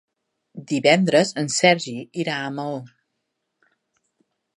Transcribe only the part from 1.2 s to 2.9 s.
en Sergi irà a Maó.